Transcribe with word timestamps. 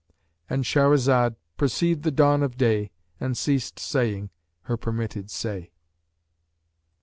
"—And 0.49 0.63
Shahrazad 0.63 1.35
perceived 1.57 2.01
the 2.01 2.09
dawn 2.09 2.41
of 2.41 2.57
day 2.57 2.89
and 3.19 3.37
ceased 3.37 3.77
saying 3.77 4.31
her 4.63 4.75
permitted 4.75 5.29
say. 5.29 5.73